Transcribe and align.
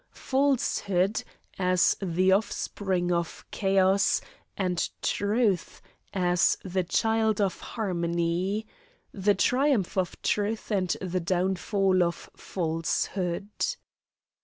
Falsehood, 0.15 1.23
as 1.59 1.95
the 2.01 2.31
offspring 2.31 3.11
of 3.11 3.45
chaos, 3.51 4.19
and 4.57 4.89
Truth, 5.03 5.79
as 6.11 6.57
the 6.63 6.83
child 6.83 7.39
of 7.39 7.59
harmony. 7.59 8.65
The 9.11 9.35
triumph 9.35 9.99
of 9.99 10.19
truth 10.23 10.71
and 10.71 10.89
the 11.01 11.19
downfall 11.19 12.01
of 12.01 12.31
falsehood. 12.35 13.51